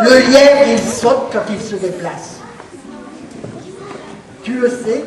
[0.00, 2.36] Le lièvre, il saute quand il se déplace.
[4.42, 5.04] Tu le sais?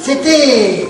[0.00, 0.88] C'était...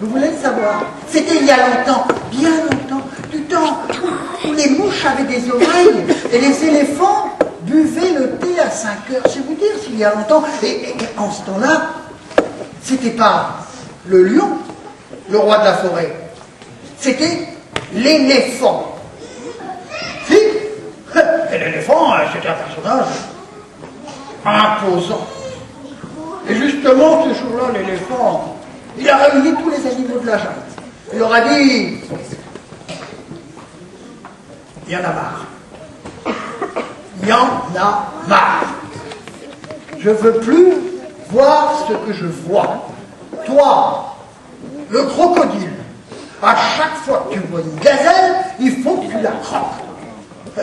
[0.00, 0.84] Vous voulez le savoir?
[1.08, 3.78] C'était il y a longtemps, bien longtemps, du temps
[4.48, 9.22] où les mouches avaient des oreilles et les éléphants buvaient le thé à 5 heures.
[9.26, 10.42] C'est vous dire s'il y a longtemps.
[10.62, 11.90] Et, en ce temps-là,
[12.82, 13.58] c'était pas
[14.06, 14.58] le lion,
[15.28, 16.12] le roi de la forêt.
[16.98, 17.48] C'était
[17.94, 18.96] l'éléphant.
[20.26, 20.34] Si
[21.50, 23.06] l'éléphant, euh, c'était un personnage
[24.44, 25.26] imposant.
[26.48, 28.56] Et justement, ce jour-là, l'éléphant,
[28.98, 30.50] il a réuni tous les animaux de la jungle.
[31.12, 32.00] Il leur a dit,
[34.86, 35.46] il y en a marre.
[37.22, 37.46] Il y en
[37.78, 38.64] a marre.
[39.98, 40.72] Je veux plus
[41.30, 42.88] voir ce que je vois.
[43.46, 44.11] Toi,
[44.92, 45.72] le crocodile,
[46.42, 49.80] à chaque fois que tu vois une gazelle, il faut que tu la croques.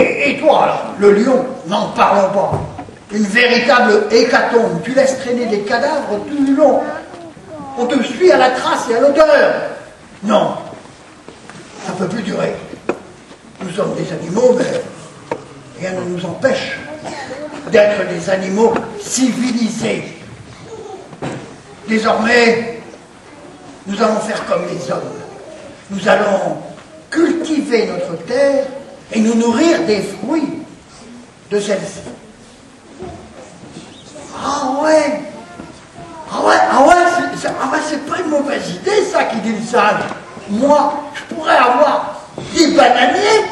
[0.00, 2.52] Et, toi, le lion, n'en parlons pas.
[3.12, 4.80] Une véritable hécatombe.
[4.82, 6.80] Tu laisses traîner des cadavres tout le long.
[7.76, 9.54] On te suit à la trace et à l'odeur.
[10.24, 10.54] Non,
[11.84, 12.54] ça ne peut plus durer.
[13.62, 14.64] Nous sommes des animaux, mais
[15.78, 16.78] rien ne nous empêche
[17.70, 20.04] d'être des animaux civilisés.
[21.86, 22.77] Désormais,
[23.88, 25.00] nous allons faire comme les hommes.
[25.90, 26.58] Nous allons
[27.10, 28.66] cultiver notre terre
[29.12, 30.62] et nous nourrir des fruits
[31.50, 32.00] de celle-ci.
[34.36, 35.20] Ah ouais
[36.30, 36.94] Ah ouais, ah ouais,
[37.40, 40.02] c'est ah pas une mauvaise idée ça qui dit le sage.
[40.50, 42.20] Moi, je pourrais avoir
[42.54, 43.44] des bananiers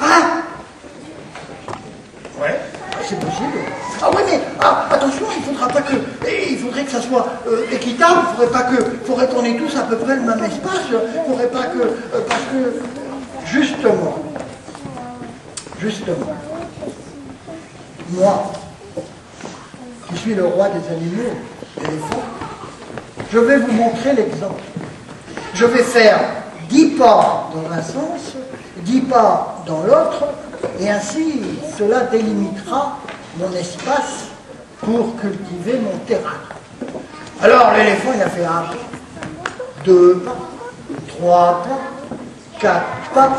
[0.00, 0.42] Hein
[2.40, 2.60] Ouais,
[3.08, 3.73] c'est possible.
[4.02, 5.94] Ah ouais, mais ah, attention, il faudra pas que.
[6.50, 8.82] Il faudrait que ça soit euh, équitable, il faudrait pas que.
[9.06, 10.80] faudrait qu'on ait tous à peu près le même espace.
[10.90, 11.78] Il faudrait pas que.
[11.78, 12.82] Euh, parce que.
[13.46, 14.18] Justement.
[15.78, 16.34] Justement.
[18.10, 18.52] Moi,
[20.08, 21.34] qui suis le roi des animaux,
[21.78, 22.22] éléphants,
[23.32, 24.62] je vais vous montrer l'exemple.
[25.54, 26.20] Je vais faire
[26.68, 28.34] dix pas dans un sens,
[28.82, 30.24] dix pas dans l'autre,
[30.80, 31.40] et ainsi
[31.78, 32.98] cela délimitera
[33.38, 34.26] mon espace
[34.80, 36.40] pour cultiver mon terrain.
[37.42, 38.64] Alors l'éléphant, il a fait un,
[39.84, 40.36] deux pas,
[41.08, 43.36] trois pas, quatre pas,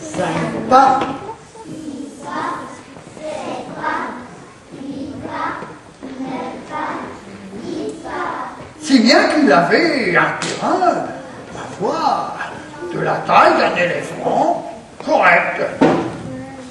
[0.00, 1.00] cinq pas,
[8.80, 10.78] si bien qu'il avait un terrain,
[11.54, 12.34] ma foi,
[12.92, 14.70] de la taille d'un éléphant,
[15.04, 15.62] correct.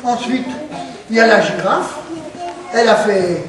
[0.03, 0.47] Ensuite,
[1.09, 1.99] il y a la girafe.
[2.73, 3.43] Elle a fait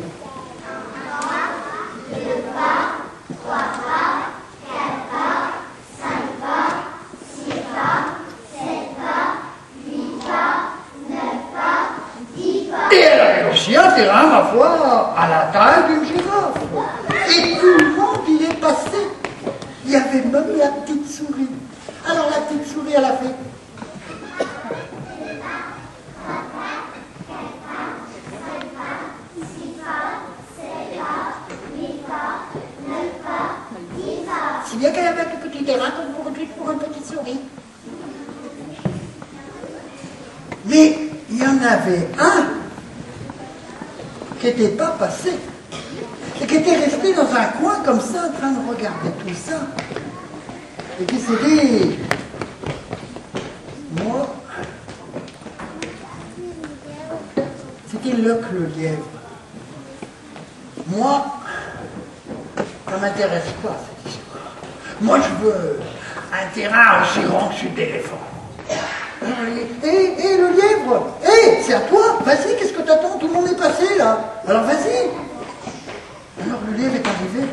[12.91, 16.59] Et elle avait aussi un terrain, ma foi, à la taille d'une girafe.
[17.31, 19.09] Et tout le monde y est passé.
[19.85, 21.49] Il y avait même la petite souris.
[22.07, 23.35] Alors la petite souris, elle a fait
[34.73, 37.39] Si bien qu'elle avait un petit terrain comme une, pour une petite souris.
[40.65, 40.99] Mais
[41.31, 42.47] il y en avait un
[44.41, 45.35] qui n'était pas passé
[46.41, 49.61] et qui était resté dans un coin comme ça en train de regarder tout ça
[50.99, 51.99] et qui s'est dit
[54.03, 54.35] moi
[57.91, 58.41] c'était le
[58.75, 59.05] lièvre
[60.89, 61.27] moi
[62.89, 64.12] ça m'intéresse pas cette
[65.03, 65.81] moi je veux
[66.33, 68.19] un terrain aussi grand que celui d'éléphant.
[69.85, 69.89] Hé,
[70.19, 71.17] hé, le lièvre.
[71.23, 72.19] Hé, c'est à toi.
[72.25, 73.19] Vas-y, qu'est-ce que t'attends?
[73.19, 74.19] Tout le monde est passé, là.
[74.49, 75.11] Alors vas-y.
[76.45, 77.47] Alors le lièvre est arrivé.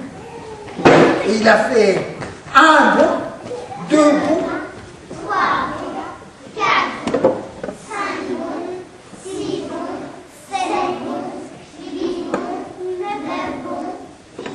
[1.27, 2.17] Et il a fait
[2.55, 3.09] un bon,
[3.89, 4.47] deux bons,
[5.21, 6.01] trois bons,
[6.55, 7.43] quatre bons,
[7.87, 8.63] cinq bons,
[9.23, 9.99] six bons,
[10.49, 11.29] sept bons,
[11.79, 12.59] huit bons,
[12.99, 13.93] neuf bons,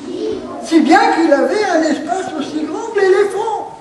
[0.07, 0.65] dix bons.
[0.65, 3.79] si bien qu'il avait un espace aussi grand que l'éléphant.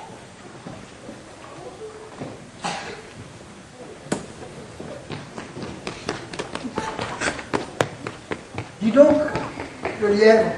[8.83, 9.15] Dis donc,
[10.01, 10.51] le lièvre,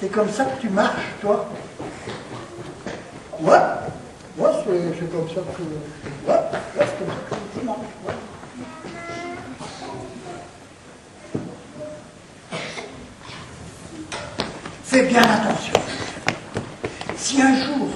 [0.00, 1.48] c'est comme ça que tu marches, toi
[3.40, 3.58] Ouais,
[4.38, 6.30] moi c'est comme ça que...
[6.30, 7.78] Ouais, ouais, c'est comme ça que je marche.
[8.06, 8.14] ouais.
[14.84, 15.80] Fais bien attention.
[17.16, 17.88] Si un jour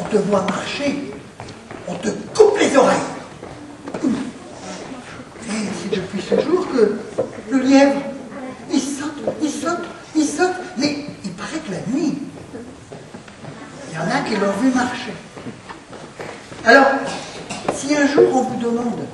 [0.00, 1.12] on te voit marcher,
[1.86, 2.98] on te coupe les oreilles.
[5.46, 6.98] Et c'est depuis ce jour que
[7.50, 8.00] le lièvre,
[8.72, 9.84] il saute, il saute,
[10.16, 12.18] il saute, mais il paraît que la nuit,
[13.90, 15.12] il y en a l'ont vu marcher.
[16.64, 16.86] Alors,
[17.74, 19.06] si un jour on vous demande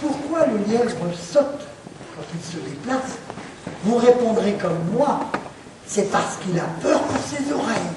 [0.00, 1.66] pourquoi le lièvre saute
[2.14, 3.18] quand il se déplace,
[3.84, 5.20] vous répondrez comme moi,
[5.86, 7.94] c'est parce qu'il a peur pour ses oreilles.